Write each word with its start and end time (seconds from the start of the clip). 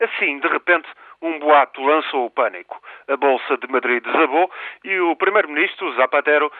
Assim, 0.00 0.38
de 0.40 0.48
repente, 0.48 0.88
um 1.22 1.38
boato 1.38 1.80
lançou 1.82 2.26
o 2.26 2.30
pânico. 2.30 2.80
A 3.08 3.16
Bolsa 3.16 3.56
de 3.56 3.66
Madrid 3.70 4.02
desabou 4.02 4.50
e 4.84 5.00
o 5.00 5.16
Primeiro-Ministro, 5.16 5.94
Zapatero, 5.94 6.52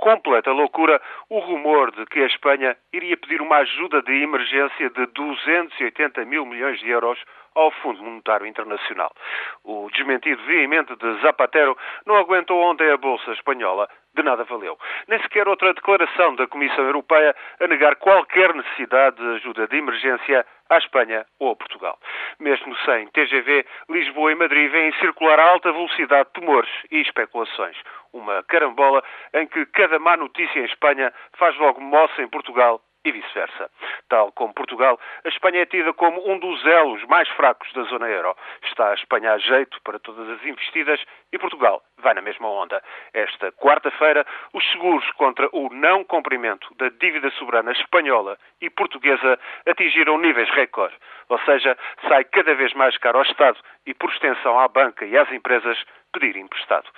completa 0.00 0.50
loucura 0.50 1.00
o 1.28 1.38
rumor 1.38 1.92
de 1.92 2.06
que 2.06 2.20
a 2.20 2.26
Espanha 2.26 2.76
iria 2.92 3.16
pedir 3.16 3.40
uma 3.40 3.58
ajuda 3.58 4.02
de 4.02 4.12
emergência 4.22 4.90
de 4.90 5.06
280 5.06 6.24
mil 6.24 6.46
milhões 6.46 6.80
de 6.80 6.88
euros 6.88 7.18
ao 7.54 7.70
Fundo 7.70 8.02
Monetário 8.02 8.46
Internacional. 8.46 9.12
O 9.64 9.90
desmentido 9.92 10.42
veemente 10.44 10.96
de 10.96 11.20
Zapatero 11.20 11.76
não 12.06 12.16
aguentou 12.16 12.60
ontem 12.62 12.90
a 12.90 12.96
Bolsa 12.96 13.32
Espanhola 13.32 13.88
de 14.14 14.22
nada 14.22 14.44
valeu. 14.44 14.78
Nem 15.06 15.20
sequer 15.20 15.46
outra 15.46 15.72
declaração 15.72 16.34
da 16.34 16.46
Comissão 16.46 16.84
Europeia 16.84 17.34
a 17.60 17.66
negar 17.66 17.96
qualquer 17.96 18.54
necessidade 18.54 19.16
de 19.16 19.36
ajuda 19.36 19.68
de 19.68 19.76
emergência 19.76 20.44
à 20.68 20.78
Espanha 20.78 21.24
ou 21.38 21.52
a 21.52 21.56
Portugal. 21.56 21.98
Mesmo 22.38 22.76
sem 22.84 23.06
TGV, 23.08 23.64
Lisboa 23.88 24.32
e 24.32 24.34
Madrid 24.34 24.70
vêm 24.70 24.92
circular 25.30 25.38
a 25.38 25.50
alta 25.50 25.72
velocidade 25.72 26.28
temores 26.34 26.70
e 26.90 27.00
especulações. 27.00 27.76
Uma 28.12 28.42
carambola 28.44 29.02
em 29.34 29.46
que 29.46 29.64
cada 29.66 29.98
má 29.98 30.16
notícia 30.16 30.60
em 30.60 30.64
Espanha 30.64 31.12
faz 31.38 31.56
logo 31.58 31.80
moça 31.80 32.20
em 32.20 32.28
Portugal 32.28 32.80
e 33.04 33.12
vice-versa. 33.12 33.70
Tal 34.08 34.32
como 34.32 34.52
Portugal, 34.52 34.98
a 35.24 35.28
Espanha 35.28 35.62
é 35.62 35.66
tida 35.66 35.92
como 35.92 36.20
um 36.28 36.38
dos 36.38 36.64
elos 36.66 37.02
mais 37.04 37.28
fracos 37.30 37.72
da 37.72 37.82
zona 37.84 38.08
euro. 38.08 38.36
Está 38.64 38.90
a 38.90 38.94
Espanha 38.94 39.32
a 39.32 39.38
jeito 39.38 39.80
para 39.82 39.98
todas 39.98 40.28
as 40.28 40.44
investidas 40.44 41.00
e 41.32 41.38
Portugal 41.38 41.82
vai 42.00 42.14
na 42.14 42.20
mesma 42.20 42.48
onda. 42.48 42.82
Esta 43.14 43.52
quarta-feira, 43.52 44.26
os 44.52 44.64
seguros 44.72 45.08
contra 45.12 45.48
o 45.52 45.72
não 45.72 46.04
cumprimento 46.04 46.74
da 46.76 46.88
dívida 46.88 47.30
soberana 47.32 47.72
espanhola 47.72 48.38
e 48.60 48.68
portuguesa 48.68 49.38
atingiram 49.66 50.18
níveis 50.18 50.50
recorde. 50.50 50.96
Ou 51.28 51.38
seja, 51.40 51.76
sai 52.08 52.24
cada 52.24 52.54
vez 52.54 52.72
mais 52.74 52.96
caro 52.98 53.18
ao 53.18 53.24
Estado 53.24 53.58
e, 53.86 53.94
por 53.94 54.10
extensão, 54.10 54.58
à 54.58 54.66
banca 54.66 55.04
e 55.04 55.16
às 55.16 55.30
empresas 55.30 55.78
pedir 56.12 56.36
emprestado. 56.36 56.88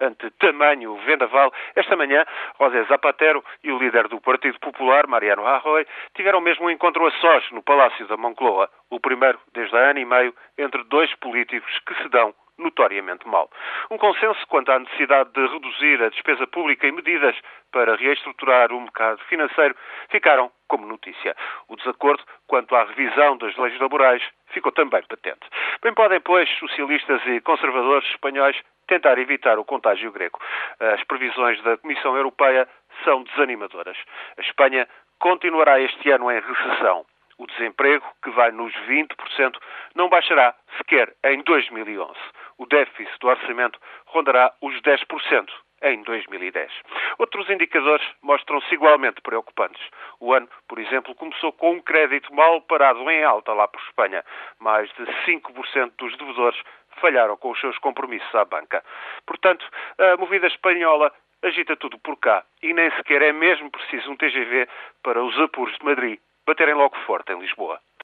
Ante 0.00 0.30
tamanho 0.38 0.96
vendaval, 1.04 1.52
esta 1.74 1.96
manhã, 1.96 2.24
José 2.58 2.84
Zapatero 2.84 3.44
e 3.62 3.72
o 3.72 3.78
líder 3.78 4.08
do 4.08 4.20
Partido 4.20 4.58
Popular, 4.60 5.06
Mariano 5.06 5.42
Rajoy, 5.42 5.86
tiveram 6.14 6.40
mesmo 6.40 6.66
um 6.66 6.70
encontro 6.70 7.06
a 7.06 7.10
sós 7.12 7.50
no 7.50 7.62
Palácio 7.62 8.06
da 8.06 8.16
Moncloa, 8.16 8.70
o 8.90 9.00
primeiro 9.00 9.38
desde 9.52 9.76
há 9.76 9.90
ano 9.90 9.98
e 9.98 10.04
meio 10.04 10.34
entre 10.56 10.82
dois 10.84 11.12
políticos 11.16 11.78
que 11.86 11.94
se 12.02 12.08
dão 12.08 12.34
notoriamente 12.60 13.26
mal. 13.26 13.50
Um 13.90 13.98
consenso 13.98 14.46
quanto 14.46 14.70
à 14.70 14.78
necessidade 14.78 15.32
de 15.32 15.46
reduzir 15.46 16.02
a 16.02 16.10
despesa 16.10 16.46
pública 16.46 16.86
e 16.86 16.92
medidas 16.92 17.36
para 17.72 17.96
reestruturar 17.96 18.72
o 18.72 18.80
mercado 18.80 19.20
financeiro 19.24 19.74
ficaram 20.10 20.50
como 20.68 20.86
notícia. 20.86 21.36
O 21.68 21.76
desacordo 21.76 22.22
quanto 22.46 22.74
à 22.76 22.84
revisão 22.84 23.36
das 23.38 23.56
leis 23.56 23.78
laborais 23.80 24.22
ficou 24.48 24.70
também 24.72 25.02
patente. 25.02 25.46
Bem 25.82 25.94
podem, 25.94 26.20
pois, 26.20 26.48
socialistas 26.58 27.20
e 27.26 27.40
conservadores 27.40 28.08
espanhóis 28.10 28.56
tentar 28.86 29.18
evitar 29.18 29.58
o 29.58 29.64
contágio 29.64 30.12
grego. 30.12 30.38
As 30.80 31.02
previsões 31.04 31.60
da 31.62 31.76
Comissão 31.78 32.16
Europeia 32.16 32.68
são 33.04 33.22
desanimadoras. 33.22 33.96
A 34.36 34.40
Espanha 34.40 34.88
continuará 35.18 35.80
este 35.80 36.10
ano 36.10 36.30
em 36.30 36.40
recessão. 36.40 37.06
O 37.38 37.46
desemprego, 37.46 38.04
que 38.22 38.30
vai 38.30 38.50
nos 38.50 38.72
20%, 38.86 39.56
não 39.94 40.08
baixará 40.08 40.54
sequer 40.76 41.14
em 41.24 41.42
2011. 41.42 42.12
O 42.60 42.66
déficit 42.66 43.18
do 43.20 43.28
orçamento 43.28 43.80
rondará 44.04 44.52
os 44.60 44.74
10% 44.82 45.48
em 45.82 46.02
2010. 46.02 46.70
Outros 47.18 47.48
indicadores 47.48 48.06
mostram-se 48.20 48.74
igualmente 48.74 49.22
preocupantes. 49.22 49.82
O 50.20 50.34
ano, 50.34 50.46
por 50.68 50.78
exemplo, 50.78 51.14
começou 51.14 51.54
com 51.54 51.72
um 51.72 51.80
crédito 51.80 52.30
mal 52.34 52.60
parado 52.60 53.10
em 53.10 53.24
alta 53.24 53.54
lá 53.54 53.66
por 53.66 53.80
Espanha. 53.84 54.22
Mais 54.58 54.90
de 54.90 55.04
5% 55.24 55.92
dos 55.96 56.14
devedores 56.18 56.60
falharam 57.00 57.34
com 57.38 57.50
os 57.50 57.58
seus 57.58 57.78
compromissos 57.78 58.34
à 58.34 58.44
banca. 58.44 58.84
Portanto, 59.24 59.66
a 59.98 60.18
movida 60.18 60.46
espanhola 60.46 61.10
agita 61.42 61.74
tudo 61.76 61.98
por 61.98 62.18
cá 62.18 62.44
e 62.62 62.74
nem 62.74 62.90
sequer 62.96 63.22
é 63.22 63.32
mesmo 63.32 63.70
preciso 63.70 64.10
um 64.10 64.16
TGV 64.16 64.68
para 65.02 65.24
os 65.24 65.34
apuros 65.40 65.78
de 65.78 65.84
Madrid 65.86 66.20
baterem 66.46 66.74
logo 66.74 66.94
forte 67.06 67.32
em 67.32 67.40
Lisboa. 67.40 67.80